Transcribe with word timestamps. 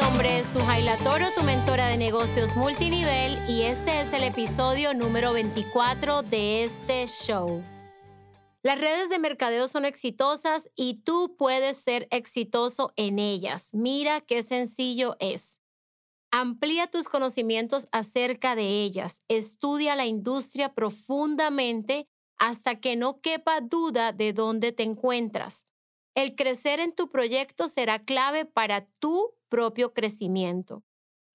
nombre 0.00 0.38
es 0.38 0.46
Sujaila 0.46 0.96
Toro, 0.98 1.26
tu 1.34 1.42
mentora 1.42 1.88
de 1.88 1.96
negocios 1.96 2.56
multinivel, 2.56 3.36
y 3.48 3.62
este 3.62 4.00
es 4.00 4.12
el 4.12 4.22
episodio 4.22 4.94
número 4.94 5.32
24 5.32 6.22
de 6.22 6.62
este 6.62 7.04
show. 7.06 7.64
Las 8.62 8.80
redes 8.80 9.08
de 9.10 9.18
mercadeo 9.18 9.66
son 9.66 9.84
exitosas 9.84 10.68
y 10.76 11.02
tú 11.02 11.34
puedes 11.36 11.78
ser 11.78 12.06
exitoso 12.12 12.92
en 12.94 13.18
ellas. 13.18 13.70
Mira 13.72 14.20
qué 14.20 14.42
sencillo 14.42 15.16
es. 15.18 15.62
Amplía 16.30 16.86
tus 16.86 17.08
conocimientos 17.08 17.88
acerca 17.90 18.54
de 18.54 18.82
ellas. 18.82 19.22
Estudia 19.26 19.96
la 19.96 20.06
industria 20.06 20.74
profundamente 20.74 22.06
hasta 22.38 22.78
que 22.78 22.94
no 22.94 23.20
quepa 23.20 23.60
duda 23.60 24.12
de 24.12 24.32
dónde 24.32 24.70
te 24.70 24.84
encuentras. 24.84 25.66
El 26.14 26.36
crecer 26.36 26.78
en 26.78 26.94
tu 26.94 27.08
proyecto 27.08 27.66
será 27.66 28.04
clave 28.04 28.44
para 28.44 28.86
tu 29.00 29.37
propio 29.48 29.92
crecimiento. 29.92 30.84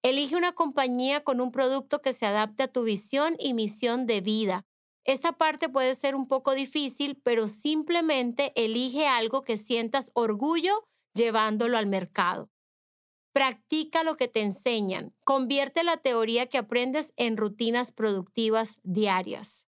Elige 0.03 0.35
una 0.35 0.53
compañía 0.53 1.23
con 1.23 1.40
un 1.40 1.52
producto 1.52 2.02
que 2.02 2.13
se 2.13 2.26
adapte 2.26 2.63
a 2.63 2.67
tu 2.67 2.84
visión 2.84 3.36
y 3.39 3.53
misión 3.53 4.05
de 4.05 4.22
vida. 4.22 4.66
Esta 5.05 5.34
parte 5.34 5.70
puede 5.70 5.95
ser 5.95 6.16
un 6.16 6.27
poco 6.27 6.53
difícil, 6.53 7.20
pero 7.23 7.48
simplemente 7.48 8.52
elige 8.55 9.08
algo 9.08 9.44
que 9.44 9.58
sientas 9.58 10.12
orgullo 10.13 10.88
llevándolo 11.13 11.77
al 11.77 11.88
mercado. 11.88 12.49
Practica 13.34 14.03
lo 14.03 14.16
que 14.16 14.27
te 14.27 14.41
enseñan. 14.41 15.14
Convierte 15.25 15.84
la 15.84 15.98
teoría 15.98 16.48
que 16.48 16.58
aprendes 16.58 17.14
en 17.17 17.36
rutinas 17.36 17.91
productivas 17.91 18.80
diarias. 18.84 19.67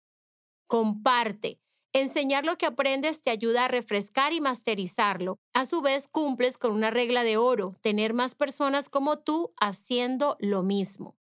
Comparte. 0.66 1.61
Enseñar 1.94 2.46
lo 2.46 2.56
que 2.56 2.64
aprendes 2.64 3.22
te 3.22 3.30
ayuda 3.30 3.66
a 3.66 3.68
refrescar 3.68 4.32
y 4.32 4.40
masterizarlo. 4.40 5.38
A 5.52 5.66
su 5.66 5.82
vez, 5.82 6.08
cumples 6.08 6.56
con 6.56 6.72
una 6.72 6.90
regla 6.90 7.22
de 7.22 7.36
oro, 7.36 7.76
tener 7.82 8.14
más 8.14 8.34
personas 8.34 8.88
como 8.88 9.18
tú 9.18 9.50
haciendo 9.60 10.36
lo 10.40 10.62
mismo. 10.62 11.16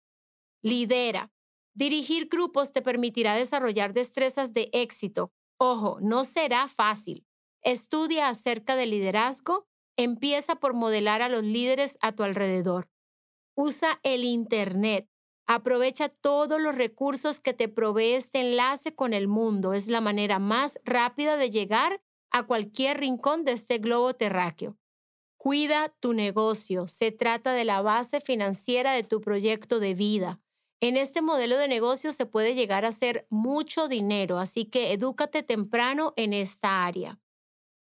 Lidera. 0.64 1.30
Dirigir 1.74 2.28
grupos 2.30 2.72
te 2.72 2.82
permitirá 2.82 3.36
desarrollar 3.36 3.94
destrezas 3.94 4.54
de 4.54 4.70
éxito. 4.72 5.32
Ojo, 5.58 6.00
no 6.02 6.24
será 6.24 6.68
fácil. 6.70 7.26
Estudia 7.64 8.30
acerca 8.30 8.76
del 8.78 8.92
liderazgo. 8.92 9.68
Empieza 9.98 10.56
por 10.56 10.74
modelar 10.74 11.22
a 11.22 11.30
los 11.30 11.44
líderes 11.44 11.98
a 12.02 12.14
tu 12.14 12.24
alrededor. 12.24 12.90
Usa 13.56 14.00
el 14.04 14.24
Internet. 14.24 15.10
Aprovecha 15.48 16.10
todos 16.10 16.62
los 16.62 16.76
recursos 16.76 17.40
que 17.40 17.54
te 17.54 17.68
provee 17.68 18.14
este 18.14 18.40
enlace 18.40 18.96
con 18.96 19.14
el 19.14 19.28
mundo. 19.28 19.74
Es 19.74 19.88
la 19.88 20.02
manera 20.02 20.40
más 20.40 20.80
rápida 20.86 21.38
de 21.38 21.50
llegar 21.50 22.02
a 22.32 22.44
cualquier 22.44 23.00
rincón 23.00 23.44
de 23.44 23.54
este 23.54 23.78
globo 23.78 24.14
terráqueo. 24.14 24.78
Cuida 25.38 25.90
tu 26.00 26.14
negocio. 26.14 26.88
Se 26.88 27.12
trata 27.12 27.54
de 27.54 27.66
la 27.66 27.82
base 27.82 28.22
financiera 28.22 28.94
de 28.94 29.04
tu 29.04 29.22
proyecto 29.22 29.80
de 29.80 29.94
vida. 29.94 30.40
En 30.80 30.98
este 30.98 31.22
modelo 31.22 31.58
de 31.58 31.68
negocio 31.68 32.12
se 32.12 32.26
puede 32.26 32.56
llegar 32.56 32.86
a 32.86 32.90
hacer 32.90 33.28
mucho 33.30 33.88
dinero, 33.88 34.40
así 34.40 34.66
que 34.66 34.94
edúcate 34.94 35.44
temprano 35.44 36.14
en 36.16 36.34
esta 36.34 36.86
área. 36.86 37.20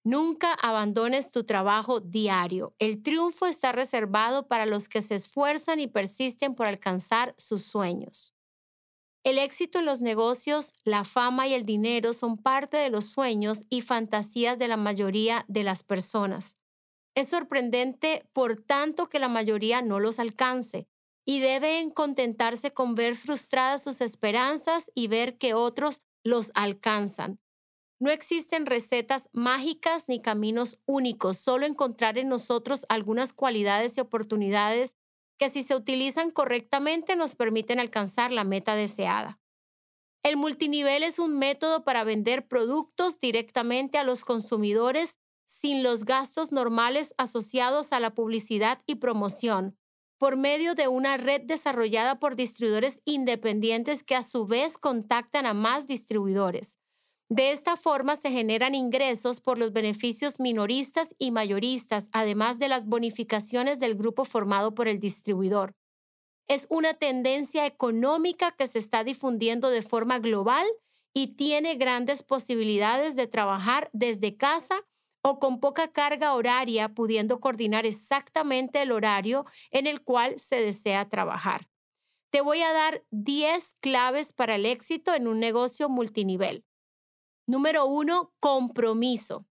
Nunca 0.04 0.54
abandones 0.54 1.32
tu 1.32 1.44
trabajo 1.44 2.00
diario. 2.00 2.74
El 2.80 3.04
triunfo 3.04 3.46
está 3.46 3.72
reservado 3.72 4.48
para 4.48 4.66
los 4.66 4.90
que 4.90 5.02
se 5.02 5.16
esfuerzan 5.16 5.80
y 5.80 5.88
persisten 5.88 6.56
por 6.56 6.68
alcanzar 6.68 7.36
sus 7.38 7.62
sueños. 7.64 8.34
El 9.24 9.38
éxito 9.38 9.78
en 9.78 9.86
los 9.86 10.02
negocios, 10.02 10.74
la 10.84 11.04
fama 11.04 11.48
y 11.48 11.54
el 11.54 11.64
dinero 11.64 12.14
son 12.14 12.38
parte 12.38 12.78
de 12.78 12.90
los 12.90 13.06
sueños 13.06 13.66
y 13.70 13.82
fantasías 13.82 14.58
de 14.58 14.68
la 14.68 14.78
mayoría 14.78 15.46
de 15.48 15.64
las 15.64 15.84
personas. 15.84 16.58
Es 17.14 17.30
sorprendente, 17.30 18.28
por 18.34 18.56
tanto, 18.56 19.08
que 19.08 19.20
la 19.20 19.30
mayoría 19.30 19.84
no 19.84 20.00
los 20.00 20.18
alcance 20.18 20.88
y 21.24 21.40
deben 21.40 21.92
contentarse 21.92 22.74
con 22.74 22.96
ver 22.96 23.16
frustradas 23.16 23.84
sus 23.84 24.02
esperanzas 24.02 24.92
y 24.96 25.08
ver 25.08 25.38
que 25.38 25.54
otros 25.54 26.02
los 26.24 26.52
alcanzan. 26.56 27.40
No 28.01 28.09
existen 28.09 28.66
recetas 28.66 29.29
mágicas 29.31 30.09
ni 30.09 30.19
caminos 30.19 30.81
únicos, 30.88 31.38
solo 31.38 31.67
encontrar 31.67 32.17
en 32.17 32.29
nosotros 32.29 32.84
algunas 32.89 33.31
cualidades 33.31 33.95
y 33.95 34.01
oportunidades 34.01 34.97
que 35.38 35.50
si 35.50 35.62
se 35.62 35.75
utilizan 35.75 36.31
correctamente 36.31 37.16
nos 37.16 37.35
permiten 37.35 37.79
alcanzar 37.79 38.31
la 38.31 38.44
meta 38.44 38.73
deseada. 38.73 39.39
El 40.23 40.35
multinivel 40.35 41.03
es 41.03 41.19
un 41.19 41.38
método 41.38 41.84
para 41.84 42.03
vender 42.03 42.47
productos 42.47 43.19
directamente 43.19 44.00
a 44.00 44.03
los 44.03 44.25
consumidores 44.25 45.19
sin 45.45 45.83
los 45.83 46.03
gastos 46.03 46.51
normales 46.51 47.13
asociados 47.19 47.94
a 47.94 48.00
la 48.00 48.16
publicidad 48.16 48.81
y 48.88 48.95
promoción, 48.95 49.78
por 50.18 50.38
medio 50.38 50.73
de 50.73 50.88
una 50.88 51.18
red 51.18 51.41
desarrollada 51.44 52.18
por 52.18 52.35
distribuidores 52.35 53.00
independientes 53.06 54.03
que 54.03 54.16
a 54.16 54.23
su 54.23 54.47
vez 54.47 54.79
contactan 54.79 55.45
a 55.45 55.53
más 55.53 55.85
distribuidores. 55.85 56.81
De 57.31 57.52
esta 57.52 57.78
forma 57.78 58.18
se 58.18 58.30
generan 58.30 58.75
ingresos 58.75 59.40
por 59.40 59.58
los 59.58 59.72
beneficios 59.72 60.38
minoristas 60.38 61.16
y 61.18 61.31
mayoristas, 61.31 62.09
además 62.12 62.59
de 62.59 62.68
las 62.68 62.86
bonificaciones 62.86 63.80
del 63.80 63.96
grupo 63.96 64.25
formado 64.25 64.75
por 64.75 64.90
el 64.90 65.00
distribuidor. 65.00 65.74
Es 66.50 66.68
una 66.69 66.94
tendencia 66.94 67.66
económica 67.66 68.52
que 68.52 68.68
se 68.68 68.80
está 68.80 69.06
difundiendo 69.06 69.69
de 69.69 69.81
forma 69.81 70.19
global 70.19 70.68
y 71.14 71.38
tiene 71.38 71.75
grandes 71.75 72.22
posibilidades 72.22 73.16
de 73.16 73.28
trabajar 73.28 73.90
desde 73.94 74.36
casa 74.36 74.81
o 75.24 75.40
con 75.40 75.62
poca 75.62 75.88
carga 75.88 76.34
horaria, 76.34 76.90
pudiendo 76.90 77.40
coordinar 77.40 77.86
exactamente 77.86 78.81
el 78.81 78.92
horario 78.92 79.46
en 79.69 79.88
el 79.88 80.03
cual 80.03 80.38
se 80.38 80.58
desea 80.58 81.08
trabajar. 81.08 81.69
Te 82.30 82.42
voy 82.42 82.62
a 82.62 82.74
dar 82.74 83.06
10 83.12 83.75
claves 83.75 84.34
para 84.34 84.56
el 84.56 84.66
éxito 84.66 85.13
en 85.13 85.30
un 85.30 85.40
negocio 85.40 85.88
multinivel. 85.88 86.66
Número 87.51 87.85
uno, 87.85 88.34
compromiso. 88.39 89.45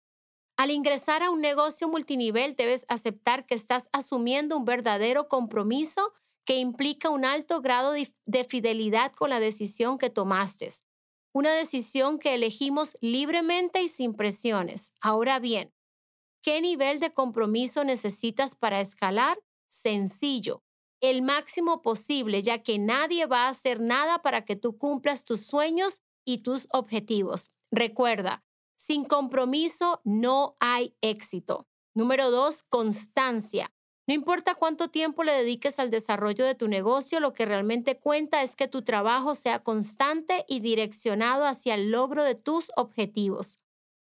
Al 0.56 0.70
ingresar 0.70 1.24
a 1.24 1.30
un 1.30 1.40
negocio 1.40 1.88
multinivel 1.88 2.54
debes 2.54 2.86
aceptar 2.88 3.44
que 3.44 3.56
estás 3.56 3.88
asumiendo 3.92 4.56
un 4.56 4.64
verdadero 4.64 5.26
compromiso 5.26 6.12
que 6.44 6.58
implica 6.58 7.10
un 7.10 7.24
alto 7.24 7.60
grado 7.60 7.92
de 7.92 8.44
fidelidad 8.44 9.10
con 9.10 9.30
la 9.30 9.40
decisión 9.40 9.98
que 9.98 10.10
tomaste 10.10 10.68
una 11.32 11.52
decisión 11.52 12.20
que 12.20 12.34
elegimos 12.34 12.96
libremente 13.00 13.82
y 13.82 13.88
sin 13.88 14.14
presiones. 14.14 14.94
Ahora 15.00 15.40
bien, 15.40 15.74
¿qué 16.40 16.60
nivel 16.60 17.00
de 17.00 17.12
compromiso 17.12 17.82
necesitas 17.82 18.54
para 18.54 18.80
escalar? 18.80 19.40
Sencillo, 19.68 20.62
el 21.00 21.22
máximo 21.22 21.82
posible, 21.82 22.42
ya 22.42 22.62
que 22.62 22.78
nadie 22.78 23.26
va 23.26 23.46
a 23.46 23.48
hacer 23.48 23.80
nada 23.80 24.22
para 24.22 24.44
que 24.44 24.54
tú 24.54 24.78
cumplas 24.78 25.24
tus 25.24 25.40
sueños 25.40 26.02
y 26.24 26.38
tus 26.38 26.68
objetivos. 26.70 27.50
Recuerda, 27.70 28.44
sin 28.76 29.04
compromiso 29.04 30.00
no 30.04 30.56
hay 30.60 30.94
éxito. 31.00 31.66
Número 31.94 32.30
dos, 32.30 32.62
constancia. 32.62 33.70
No 34.06 34.14
importa 34.14 34.54
cuánto 34.54 34.88
tiempo 34.88 35.22
le 35.22 35.32
dediques 35.32 35.78
al 35.78 35.90
desarrollo 35.90 36.46
de 36.46 36.54
tu 36.54 36.66
negocio, 36.66 37.20
lo 37.20 37.34
que 37.34 37.44
realmente 37.44 37.98
cuenta 37.98 38.42
es 38.42 38.56
que 38.56 38.66
tu 38.66 38.82
trabajo 38.82 39.34
sea 39.34 39.58
constante 39.62 40.46
y 40.48 40.60
direccionado 40.60 41.44
hacia 41.44 41.74
el 41.74 41.90
logro 41.90 42.24
de 42.24 42.34
tus 42.34 42.70
objetivos. 42.76 43.60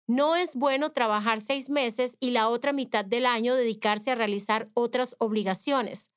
No 0.07 0.37
es 0.37 0.57
bueno 0.57 0.93
trabajar 0.93 1.41
seis 1.41 1.71
meses 1.71 2.19
y 2.21 2.33
la 2.33 2.51
otra 2.51 2.75
mitad 2.75 3.07
del 3.07 3.25
año 3.25 3.55
dedicarse 3.55 4.11
a 4.11 4.15
realizar 4.15 4.69
otras 4.75 5.17
obligaciones. 5.19 6.11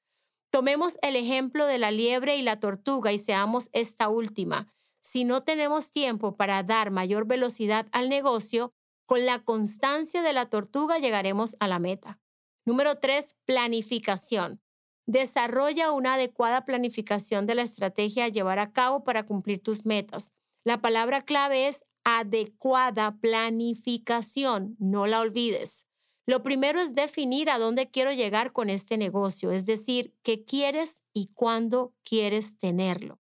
Tomemos 0.51 0.97
el 1.01 1.15
ejemplo 1.15 1.65
de 1.65 1.77
la 1.77 1.91
liebre 1.91 2.35
y 2.35 2.41
la 2.41 2.59
tortuga 2.59 3.13
y 3.13 3.17
seamos 3.17 3.69
esta 3.71 4.09
última. 4.09 4.67
Si 5.09 5.23
no 5.23 5.41
tenemos 5.41 5.93
tiempo 5.93 6.35
para 6.35 6.63
dar 6.63 6.91
mayor 6.91 7.25
velocidad 7.25 7.87
al 7.93 8.09
negocio, 8.09 8.73
con 9.05 9.25
la 9.25 9.41
constancia 9.41 10.21
de 10.21 10.33
la 10.33 10.49
tortuga 10.49 10.97
llegaremos 10.97 11.55
a 11.61 11.69
la 11.69 11.79
meta. 11.79 12.19
Número 12.65 12.99
tres, 12.99 13.37
planificación. 13.45 14.59
Desarrolla 15.05 15.93
una 15.93 16.15
adecuada 16.15 16.65
planificación 16.65 17.45
de 17.45 17.55
la 17.55 17.61
estrategia 17.61 18.25
a 18.25 18.27
llevar 18.27 18.59
a 18.59 18.73
cabo 18.73 19.05
para 19.05 19.25
cumplir 19.25 19.63
tus 19.63 19.85
metas. 19.85 20.33
La 20.65 20.81
palabra 20.81 21.21
clave 21.21 21.69
es 21.69 21.85
adecuada 22.03 23.15
planificación. 23.21 24.75
No 24.77 25.07
la 25.07 25.21
olvides. 25.21 25.87
Lo 26.25 26.43
primero 26.43 26.81
es 26.81 26.95
definir 26.95 27.49
a 27.49 27.59
dónde 27.59 27.89
quiero 27.89 28.11
llegar 28.11 28.51
con 28.51 28.69
este 28.69 28.97
negocio, 28.97 29.51
es 29.53 29.65
decir, 29.65 30.13
qué 30.21 30.43
quieres 30.43 31.05
y 31.13 31.27
cuándo 31.33 31.93
quieres 32.03 32.57
tenerlo. 32.57 33.21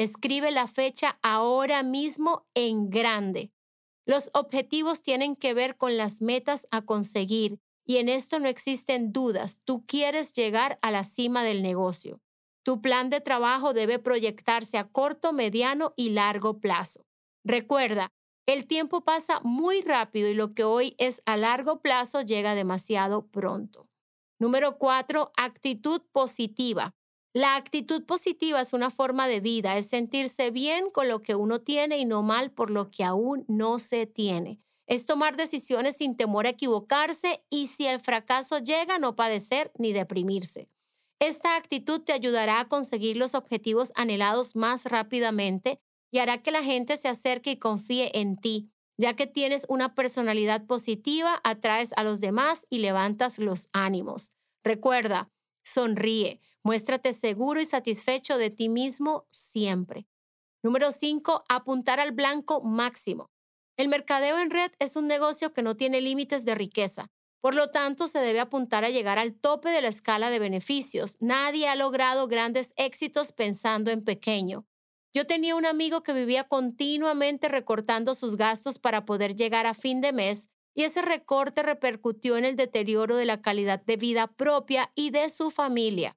Escribe 0.00 0.50
la 0.50 0.66
fecha 0.66 1.18
ahora 1.20 1.82
mismo 1.82 2.46
en 2.54 2.88
grande. 2.88 3.52
Los 4.06 4.30
objetivos 4.32 5.02
tienen 5.02 5.36
que 5.36 5.52
ver 5.52 5.76
con 5.76 5.98
las 5.98 6.22
metas 6.22 6.66
a 6.70 6.80
conseguir 6.86 7.60
y 7.84 7.98
en 7.98 8.08
esto 8.08 8.38
no 8.40 8.48
existen 8.48 9.12
dudas. 9.12 9.60
Tú 9.66 9.84
quieres 9.86 10.32
llegar 10.32 10.78
a 10.80 10.90
la 10.90 11.04
cima 11.04 11.44
del 11.44 11.62
negocio. 11.62 12.22
Tu 12.62 12.80
plan 12.80 13.10
de 13.10 13.20
trabajo 13.20 13.74
debe 13.74 13.98
proyectarse 13.98 14.78
a 14.78 14.88
corto, 14.88 15.34
mediano 15.34 15.92
y 15.96 16.08
largo 16.08 16.60
plazo. 16.60 17.04
Recuerda, 17.44 18.08
el 18.46 18.66
tiempo 18.66 19.02
pasa 19.02 19.40
muy 19.44 19.82
rápido 19.82 20.30
y 20.30 20.34
lo 20.34 20.54
que 20.54 20.64
hoy 20.64 20.94
es 20.96 21.20
a 21.26 21.36
largo 21.36 21.82
plazo 21.82 22.22
llega 22.22 22.54
demasiado 22.54 23.26
pronto. 23.26 23.86
Número 24.38 24.78
cuatro, 24.78 25.30
actitud 25.36 26.00
positiva. 26.10 26.94
La 27.32 27.54
actitud 27.54 28.04
positiva 28.06 28.60
es 28.60 28.72
una 28.72 28.90
forma 28.90 29.28
de 29.28 29.40
vida, 29.40 29.78
es 29.78 29.86
sentirse 29.86 30.50
bien 30.50 30.90
con 30.90 31.08
lo 31.08 31.22
que 31.22 31.36
uno 31.36 31.60
tiene 31.60 31.98
y 31.98 32.04
no 32.04 32.22
mal 32.22 32.50
por 32.50 32.70
lo 32.70 32.90
que 32.90 33.04
aún 33.04 33.44
no 33.46 33.78
se 33.78 34.06
tiene. 34.06 34.58
Es 34.88 35.06
tomar 35.06 35.36
decisiones 35.36 35.96
sin 35.96 36.16
temor 36.16 36.46
a 36.46 36.50
equivocarse 36.50 37.44
y 37.48 37.68
si 37.68 37.86
el 37.86 38.00
fracaso 38.00 38.58
llega, 38.58 38.98
no 38.98 39.14
padecer 39.14 39.70
ni 39.78 39.92
deprimirse. 39.92 40.68
Esta 41.20 41.54
actitud 41.54 42.00
te 42.00 42.12
ayudará 42.12 42.58
a 42.58 42.68
conseguir 42.68 43.16
los 43.16 43.36
objetivos 43.36 43.92
anhelados 43.94 44.56
más 44.56 44.86
rápidamente 44.86 45.78
y 46.10 46.18
hará 46.18 46.42
que 46.42 46.50
la 46.50 46.64
gente 46.64 46.96
se 46.96 47.06
acerque 47.06 47.52
y 47.52 47.58
confíe 47.58 48.10
en 48.18 48.38
ti, 48.38 48.72
ya 48.98 49.14
que 49.14 49.28
tienes 49.28 49.66
una 49.68 49.94
personalidad 49.94 50.66
positiva, 50.66 51.40
atraes 51.44 51.92
a 51.96 52.02
los 52.02 52.20
demás 52.20 52.66
y 52.70 52.78
levantas 52.78 53.38
los 53.38 53.68
ánimos. 53.72 54.32
Recuerda, 54.64 55.30
sonríe, 55.72 56.40
muéstrate 56.62 57.12
seguro 57.12 57.60
y 57.60 57.64
satisfecho 57.64 58.38
de 58.38 58.50
ti 58.50 58.68
mismo 58.68 59.26
siempre. 59.30 60.06
Número 60.62 60.90
5. 60.90 61.44
Apuntar 61.48 62.00
al 62.00 62.12
blanco 62.12 62.60
máximo. 62.62 63.30
El 63.76 63.88
mercadeo 63.88 64.38
en 64.38 64.50
red 64.50 64.70
es 64.78 64.96
un 64.96 65.06
negocio 65.06 65.52
que 65.52 65.62
no 65.62 65.76
tiene 65.76 66.00
límites 66.00 66.44
de 66.44 66.54
riqueza. 66.54 67.10
Por 67.40 67.54
lo 67.54 67.70
tanto, 67.70 68.08
se 68.08 68.18
debe 68.18 68.40
apuntar 68.40 68.84
a 68.84 68.90
llegar 68.90 69.18
al 69.18 69.34
tope 69.34 69.70
de 69.70 69.80
la 69.80 69.88
escala 69.88 70.28
de 70.28 70.38
beneficios. 70.38 71.16
Nadie 71.20 71.68
ha 71.68 71.76
logrado 71.76 72.28
grandes 72.28 72.74
éxitos 72.76 73.32
pensando 73.32 73.90
en 73.90 74.04
pequeño. 74.04 74.66
Yo 75.14 75.26
tenía 75.26 75.56
un 75.56 75.64
amigo 75.64 76.02
que 76.02 76.12
vivía 76.12 76.44
continuamente 76.44 77.48
recortando 77.48 78.14
sus 78.14 78.36
gastos 78.36 78.78
para 78.78 79.06
poder 79.06 79.34
llegar 79.34 79.66
a 79.66 79.74
fin 79.74 80.02
de 80.02 80.12
mes 80.12 80.50
y 80.74 80.84
ese 80.84 81.02
recorte 81.02 81.62
repercutió 81.62 82.36
en 82.36 82.44
el 82.44 82.56
deterioro 82.56 83.16
de 83.16 83.24
la 83.24 83.42
calidad 83.42 83.82
de 83.84 83.96
vida 83.96 84.26
propia 84.28 84.92
y 84.94 85.10
de 85.10 85.28
su 85.28 85.50
familia. 85.50 86.16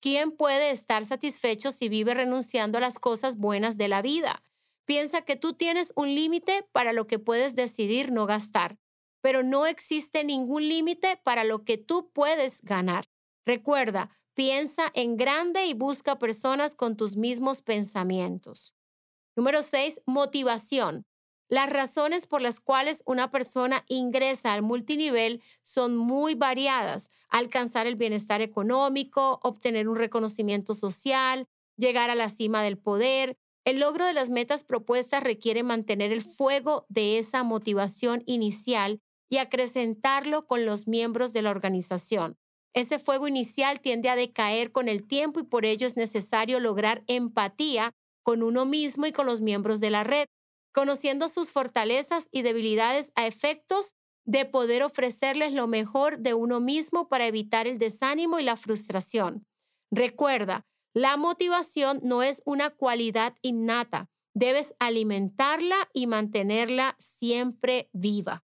¿Quién 0.00 0.32
puede 0.32 0.70
estar 0.70 1.04
satisfecho 1.04 1.70
si 1.70 1.88
vive 1.88 2.14
renunciando 2.14 2.78
a 2.78 2.80
las 2.80 2.98
cosas 2.98 3.38
buenas 3.38 3.78
de 3.78 3.88
la 3.88 4.02
vida? 4.02 4.42
Piensa 4.84 5.22
que 5.22 5.36
tú 5.36 5.54
tienes 5.54 5.92
un 5.96 6.14
límite 6.14 6.68
para 6.72 6.92
lo 6.92 7.06
que 7.06 7.18
puedes 7.18 7.56
decidir 7.56 8.12
no 8.12 8.26
gastar, 8.26 8.76
pero 9.22 9.42
no 9.42 9.66
existe 9.66 10.24
ningún 10.24 10.68
límite 10.68 11.18
para 11.24 11.44
lo 11.44 11.64
que 11.64 11.78
tú 11.78 12.10
puedes 12.12 12.60
ganar. 12.62 13.06
Recuerda, 13.46 14.10
Piensa 14.34 14.90
en 14.94 15.16
grande 15.16 15.66
y 15.66 15.74
busca 15.74 16.18
personas 16.18 16.74
con 16.74 16.96
tus 16.96 17.16
mismos 17.16 17.62
pensamientos. 17.62 18.74
Número 19.36 19.62
6. 19.62 20.02
Motivación. 20.06 21.06
Las 21.48 21.70
razones 21.70 22.26
por 22.26 22.40
las 22.40 22.58
cuales 22.58 23.02
una 23.06 23.30
persona 23.30 23.84
ingresa 23.88 24.52
al 24.52 24.62
multinivel 24.62 25.42
son 25.62 25.96
muy 25.96 26.34
variadas. 26.34 27.10
Alcanzar 27.28 27.86
el 27.86 27.96
bienestar 27.96 28.40
económico, 28.40 29.40
obtener 29.42 29.88
un 29.88 29.96
reconocimiento 29.96 30.72
social, 30.72 31.46
llegar 31.76 32.10
a 32.10 32.14
la 32.14 32.28
cima 32.28 32.62
del 32.62 32.78
poder. 32.78 33.36
El 33.64 33.80
logro 33.80 34.06
de 34.06 34.14
las 34.14 34.30
metas 34.30 34.64
propuestas 34.64 35.22
requiere 35.22 35.62
mantener 35.62 36.12
el 36.12 36.22
fuego 36.22 36.86
de 36.88 37.18
esa 37.18 37.42
motivación 37.42 38.22
inicial 38.26 39.00
y 39.30 39.38
acrecentarlo 39.38 40.46
con 40.46 40.64
los 40.64 40.86
miembros 40.86 41.32
de 41.32 41.42
la 41.42 41.50
organización. 41.50 42.36
Ese 42.74 42.98
fuego 42.98 43.28
inicial 43.28 43.80
tiende 43.80 44.08
a 44.08 44.16
decaer 44.16 44.72
con 44.72 44.88
el 44.88 45.06
tiempo 45.06 45.40
y 45.40 45.44
por 45.44 45.64
ello 45.64 45.86
es 45.86 45.96
necesario 45.96 46.58
lograr 46.58 47.04
empatía 47.06 47.92
con 48.22 48.42
uno 48.42 48.64
mismo 48.64 49.06
y 49.06 49.12
con 49.12 49.26
los 49.26 49.40
miembros 49.40 49.80
de 49.80 49.90
la 49.90 50.02
red, 50.02 50.26
conociendo 50.74 51.28
sus 51.28 51.52
fortalezas 51.52 52.28
y 52.32 52.42
debilidades 52.42 53.12
a 53.14 53.26
efectos 53.26 53.94
de 54.26 54.44
poder 54.44 54.82
ofrecerles 54.82 55.52
lo 55.52 55.66
mejor 55.68 56.18
de 56.18 56.34
uno 56.34 56.60
mismo 56.60 57.08
para 57.08 57.26
evitar 57.26 57.66
el 57.66 57.78
desánimo 57.78 58.38
y 58.38 58.42
la 58.42 58.56
frustración. 58.56 59.46
Recuerda, 59.90 60.66
la 60.92 61.16
motivación 61.16 62.00
no 62.02 62.22
es 62.22 62.42
una 62.44 62.70
cualidad 62.70 63.34
innata, 63.40 64.10
debes 64.34 64.74
alimentarla 64.80 65.76
y 65.92 66.06
mantenerla 66.06 66.96
siempre 66.98 67.88
viva. 67.92 68.44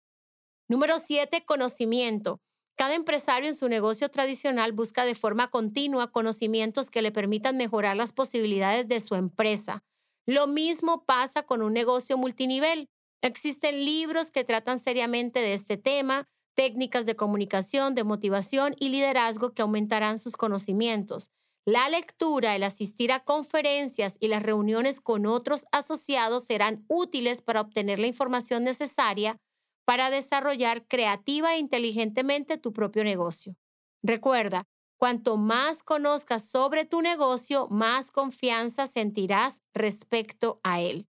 Número 0.69 0.99
7, 0.99 1.44
conocimiento. 1.44 2.41
Cada 2.76 2.94
empresario 2.94 3.49
en 3.49 3.55
su 3.55 3.69
negocio 3.69 4.09
tradicional 4.09 4.73
busca 4.73 5.05
de 5.05 5.15
forma 5.15 5.50
continua 5.50 6.11
conocimientos 6.11 6.91
que 6.91 7.03
le 7.03 7.12
permitan 7.12 7.56
mejorar 7.56 7.97
las 7.97 8.12
posibilidades 8.12 8.88
de 8.88 9.00
su 9.00 9.15
empresa. 9.15 9.85
Lo 10.26 10.47
mismo 10.47 11.05
pasa 11.05 11.43
con 11.43 11.62
un 11.62 11.73
negocio 11.73 12.17
multinivel. 12.17 12.88
Existen 13.23 13.85
libros 13.85 14.31
que 14.31 14.44
tratan 14.44 14.79
seriamente 14.79 15.41
de 15.41 15.55
este 15.55 15.76
tema, 15.76 16.29
técnicas 16.55 17.06
de 17.06 17.17
comunicación, 17.17 17.94
de 17.94 18.05
motivación 18.05 18.75
y 18.79 18.88
liderazgo 18.88 19.53
que 19.53 19.62
aumentarán 19.62 20.19
sus 20.19 20.37
conocimientos. 20.37 21.31
La 21.67 21.88
lectura, 21.88 22.55
el 22.55 22.62
asistir 22.62 23.11
a 23.12 23.25
conferencias 23.25 24.19
y 24.21 24.29
las 24.29 24.43
reuniones 24.43 25.00
con 25.00 25.25
otros 25.26 25.65
asociados 25.73 26.44
serán 26.44 26.85
útiles 26.88 27.41
para 27.41 27.62
obtener 27.62 27.99
la 27.99 28.06
información 28.06 28.65
necesaria 28.65 29.38
para 29.87 30.11
desarrollar 30.11 30.87
creativa 30.87 31.55
e 31.55 31.59
inteligentemente 31.59 32.59
tu 32.59 32.73
propio 32.73 33.05
negocio. 33.05 33.56
Recuerda, 34.03 34.65
cuanto 35.04 35.36
más 35.36 35.82
conozcas 35.82 36.48
sobre 36.48 36.86
tu 36.86 37.02
negocio, 37.02 37.68
más 37.68 38.10
confianza 38.10 38.86
sentirás 38.86 39.62
respecto 39.74 40.60
a 40.62 40.80
él. 40.80 41.04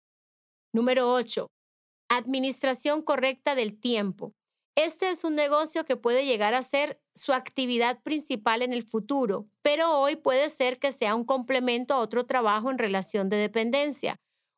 Número 0.72 1.12
8. 1.12 1.46
Administración 2.10 3.02
correcta 3.02 3.54
del 3.54 3.78
tiempo. 3.78 4.32
Este 4.76 5.10
es 5.10 5.22
un 5.22 5.36
negocio 5.36 5.84
que 5.84 5.94
puede 5.94 6.26
llegar 6.26 6.54
a 6.54 6.62
ser 6.62 6.98
su 7.14 7.32
actividad 7.32 8.02
principal 8.02 8.62
en 8.62 8.72
el 8.72 8.82
futuro, 8.82 9.46
pero 9.62 10.00
hoy 10.00 10.16
puede 10.16 10.48
ser 10.48 10.80
que 10.80 10.90
sea 10.90 11.14
un 11.14 11.22
complemento 11.22 11.94
a 11.94 12.00
otro 12.00 12.26
trabajo 12.26 12.72
en 12.72 12.78
relación 12.78 13.28
de 13.28 13.36
dependencia 13.36 14.16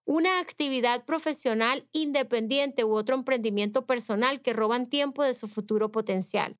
una 0.09 0.39
actividad 0.39 1.05
profesional 1.05 1.85
independiente 1.93 2.85
u 2.85 2.95
otro 2.95 3.17
emprendimiento 3.17 3.87
personal 3.87 4.41
que 4.41 4.53
roban 4.53 4.89
tiempo 4.89 5.25
de 5.25 5.35
su 5.35 5.49
futuro 5.49 5.91
potencial. 5.91 6.57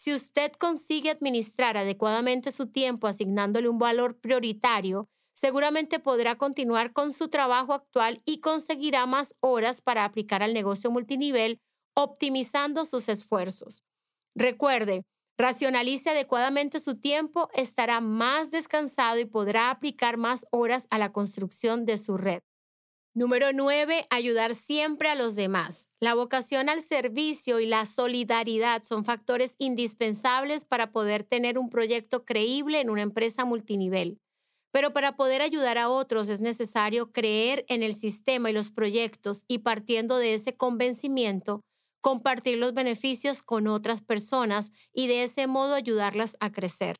Si 0.00 0.12
usted 0.12 0.52
consigue 0.52 1.10
administrar 1.10 1.76
adecuadamente 1.76 2.52
su 2.52 2.68
tiempo 2.68 3.08
asignándole 3.08 3.68
un 3.68 3.80
valor 3.80 4.20
prioritario, 4.20 5.08
seguramente 5.34 5.98
podrá 5.98 6.36
continuar 6.36 6.92
con 6.92 7.10
su 7.10 7.26
trabajo 7.26 7.72
actual 7.72 8.22
y 8.24 8.38
conseguirá 8.38 9.06
más 9.06 9.34
horas 9.40 9.80
para 9.80 10.04
aplicar 10.04 10.40
al 10.44 10.54
negocio 10.54 10.92
multinivel, 10.92 11.58
optimizando 11.96 12.84
sus 12.84 13.08
esfuerzos. 13.08 13.82
Recuerde, 14.36 15.02
racionalice 15.36 16.10
adecuadamente 16.10 16.78
su 16.78 17.00
tiempo, 17.00 17.48
estará 17.52 18.00
más 18.00 18.52
descansado 18.52 19.18
y 19.18 19.24
podrá 19.24 19.72
aplicar 19.72 20.16
más 20.16 20.46
horas 20.52 20.86
a 20.90 20.98
la 20.98 21.10
construcción 21.10 21.86
de 21.86 21.98
su 21.98 22.16
red. 22.16 22.42
Número 23.18 23.52
9. 23.52 24.06
Ayudar 24.10 24.54
siempre 24.54 25.08
a 25.08 25.16
los 25.16 25.34
demás. 25.34 25.90
La 25.98 26.14
vocación 26.14 26.68
al 26.68 26.80
servicio 26.80 27.58
y 27.58 27.66
la 27.66 27.84
solidaridad 27.84 28.84
son 28.84 29.04
factores 29.04 29.56
indispensables 29.58 30.64
para 30.64 30.92
poder 30.92 31.24
tener 31.24 31.58
un 31.58 31.68
proyecto 31.68 32.24
creíble 32.24 32.80
en 32.80 32.90
una 32.90 33.02
empresa 33.02 33.44
multinivel. 33.44 34.20
Pero 34.70 34.92
para 34.92 35.16
poder 35.16 35.42
ayudar 35.42 35.78
a 35.78 35.88
otros 35.88 36.28
es 36.28 36.40
necesario 36.40 37.10
creer 37.10 37.64
en 37.66 37.82
el 37.82 37.92
sistema 37.92 38.50
y 38.50 38.52
los 38.52 38.70
proyectos 38.70 39.42
y 39.48 39.58
partiendo 39.58 40.18
de 40.18 40.34
ese 40.34 40.56
convencimiento, 40.56 41.62
compartir 42.00 42.58
los 42.58 42.72
beneficios 42.72 43.42
con 43.42 43.66
otras 43.66 44.00
personas 44.00 44.70
y 44.92 45.08
de 45.08 45.24
ese 45.24 45.48
modo 45.48 45.74
ayudarlas 45.74 46.36
a 46.38 46.52
crecer. 46.52 46.94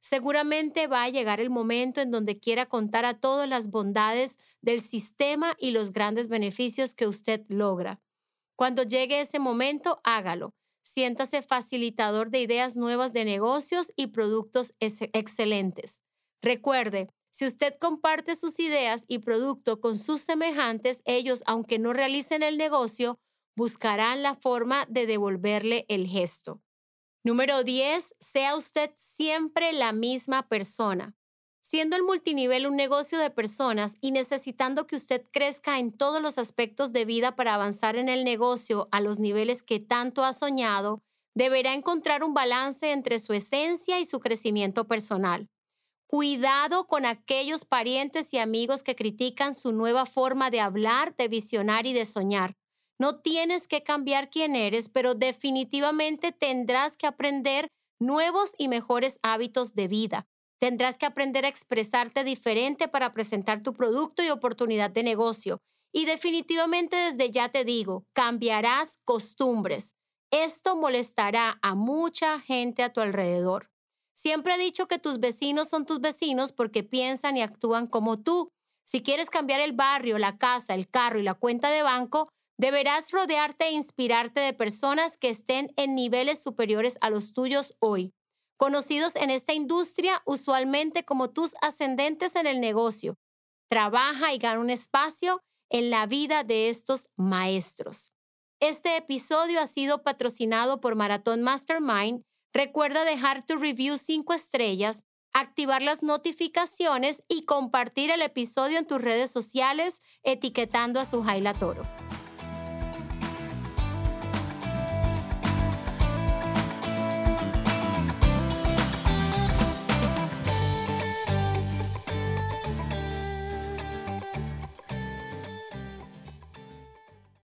Seguramente 0.00 0.86
va 0.86 1.04
a 1.04 1.10
llegar 1.10 1.40
el 1.40 1.50
momento 1.50 2.00
en 2.00 2.10
donde 2.10 2.38
quiera 2.38 2.66
contar 2.66 3.04
a 3.04 3.18
todas 3.18 3.48
las 3.48 3.68
bondades 3.68 4.38
del 4.62 4.80
sistema 4.80 5.54
y 5.58 5.72
los 5.72 5.92
grandes 5.92 6.28
beneficios 6.28 6.94
que 6.94 7.06
usted 7.06 7.44
logra. 7.48 8.00
Cuando 8.56 8.82
llegue 8.82 9.20
ese 9.20 9.38
momento, 9.38 10.00
hágalo. 10.04 10.54
Siéntase 10.84 11.42
facilitador 11.42 12.30
de 12.30 12.40
ideas 12.40 12.76
nuevas 12.76 13.12
de 13.12 13.24
negocios 13.24 13.92
y 13.96 14.08
productos 14.08 14.74
excelentes. 14.80 16.00
Recuerde, 16.42 17.08
si 17.30 17.44
usted 17.44 17.74
comparte 17.78 18.36
sus 18.36 18.58
ideas 18.58 19.04
y 19.06 19.18
producto 19.18 19.80
con 19.80 19.98
sus 19.98 20.20
semejantes, 20.22 21.02
ellos, 21.04 21.42
aunque 21.46 21.78
no 21.78 21.92
realicen 21.92 22.42
el 22.42 22.56
negocio, 22.56 23.18
buscarán 23.56 24.22
la 24.22 24.34
forma 24.34 24.86
de 24.88 25.06
devolverle 25.06 25.84
el 25.88 26.06
gesto. 26.06 26.62
Número 27.24 27.64
10, 27.64 28.14
sea 28.20 28.56
usted 28.56 28.90
siempre 28.96 29.72
la 29.72 29.92
misma 29.92 30.48
persona. 30.48 31.14
Siendo 31.60 31.96
el 31.96 32.02
multinivel 32.02 32.66
un 32.66 32.76
negocio 32.76 33.18
de 33.18 33.30
personas 33.30 33.98
y 34.00 34.12
necesitando 34.12 34.86
que 34.86 34.96
usted 34.96 35.26
crezca 35.32 35.78
en 35.78 35.92
todos 35.92 36.22
los 36.22 36.38
aspectos 36.38 36.92
de 36.92 37.04
vida 37.04 37.34
para 37.36 37.54
avanzar 37.54 37.96
en 37.96 38.08
el 38.08 38.24
negocio 38.24 38.88
a 38.92 39.00
los 39.00 39.18
niveles 39.18 39.62
que 39.62 39.80
tanto 39.80 40.24
ha 40.24 40.32
soñado, 40.32 41.02
deberá 41.34 41.74
encontrar 41.74 42.24
un 42.24 42.34
balance 42.34 42.92
entre 42.92 43.18
su 43.18 43.32
esencia 43.32 43.98
y 44.00 44.04
su 44.04 44.20
crecimiento 44.20 44.86
personal. 44.86 45.48
Cuidado 46.06 46.86
con 46.86 47.04
aquellos 47.04 47.64
parientes 47.64 48.32
y 48.32 48.38
amigos 48.38 48.82
que 48.82 48.96
critican 48.96 49.52
su 49.52 49.72
nueva 49.72 50.06
forma 50.06 50.50
de 50.50 50.60
hablar, 50.60 51.14
de 51.16 51.28
visionar 51.28 51.86
y 51.86 51.92
de 51.92 52.06
soñar. 52.06 52.56
No 53.00 53.20
tienes 53.20 53.68
que 53.68 53.82
cambiar 53.82 54.28
quién 54.28 54.56
eres, 54.56 54.88
pero 54.88 55.14
definitivamente 55.14 56.32
tendrás 56.32 56.96
que 56.96 57.06
aprender 57.06 57.68
nuevos 58.00 58.54
y 58.58 58.68
mejores 58.68 59.20
hábitos 59.22 59.74
de 59.74 59.88
vida. 59.88 60.26
Tendrás 60.60 60.98
que 60.98 61.06
aprender 61.06 61.44
a 61.44 61.48
expresarte 61.48 62.24
diferente 62.24 62.88
para 62.88 63.12
presentar 63.12 63.62
tu 63.62 63.72
producto 63.72 64.24
y 64.24 64.30
oportunidad 64.30 64.90
de 64.90 65.04
negocio. 65.04 65.60
Y 65.94 66.04
definitivamente 66.04 66.96
desde 66.96 67.30
ya 67.30 67.48
te 67.48 67.64
digo, 67.64 68.04
cambiarás 68.12 68.98
costumbres. 69.04 69.94
Esto 70.30 70.76
molestará 70.76 71.58
a 71.62 71.74
mucha 71.74 72.40
gente 72.40 72.82
a 72.82 72.92
tu 72.92 73.00
alrededor. 73.00 73.70
Siempre 74.14 74.54
he 74.54 74.58
dicho 74.58 74.88
que 74.88 74.98
tus 74.98 75.20
vecinos 75.20 75.68
son 75.68 75.86
tus 75.86 76.00
vecinos 76.00 76.52
porque 76.52 76.82
piensan 76.82 77.36
y 77.36 77.42
actúan 77.42 77.86
como 77.86 78.20
tú. 78.20 78.50
Si 78.84 79.02
quieres 79.02 79.30
cambiar 79.30 79.60
el 79.60 79.72
barrio, 79.72 80.18
la 80.18 80.38
casa, 80.38 80.74
el 80.74 80.88
carro 80.88 81.20
y 81.20 81.22
la 81.22 81.34
cuenta 81.34 81.70
de 81.70 81.82
banco, 81.82 82.28
deberás 82.58 83.10
rodearte 83.12 83.66
e 83.66 83.72
inspirarte 83.72 84.40
de 84.40 84.52
personas 84.52 85.16
que 85.16 85.30
estén 85.30 85.72
en 85.76 85.94
niveles 85.94 86.42
superiores 86.42 86.98
a 87.00 87.10
los 87.10 87.32
tuyos 87.32 87.74
hoy, 87.80 88.12
conocidos 88.56 89.16
en 89.16 89.30
esta 89.30 89.54
industria 89.54 90.20
usualmente 90.26 91.04
como 91.04 91.30
tus 91.30 91.54
ascendentes 91.62 92.36
en 92.36 92.46
el 92.46 92.60
negocio. 92.60 93.14
Trabaja 93.70 94.34
y 94.34 94.38
gana 94.38 94.60
un 94.60 94.70
espacio 94.70 95.40
en 95.70 95.90
la 95.90 96.06
vida 96.06 96.44
de 96.44 96.68
estos 96.68 97.08
maestros. 97.16 98.12
Este 98.60 98.96
episodio 98.96 99.60
ha 99.60 99.66
sido 99.66 100.02
patrocinado 100.02 100.80
por 100.80 100.96
Maratón 100.96 101.42
Mastermind 101.42 102.24
Recuerda 102.54 103.04
dejar 103.04 103.44
tu 103.44 103.56
review 103.56 103.98
5 103.98 104.34
estrellas, 104.34 105.04
activar 105.32 105.82
las 105.82 106.02
notificaciones 106.02 107.22
y 107.28 107.44
compartir 107.44 108.10
el 108.10 108.22
episodio 108.22 108.78
en 108.78 108.86
tus 108.86 109.00
redes 109.00 109.30
sociales 109.30 110.00
etiquetando 110.22 110.98
a 110.98 111.04
su 111.04 111.22
Jaila 111.22 111.54
Toro. 111.54 111.82